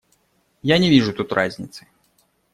[0.63, 1.85] Я не вижу тут разницы.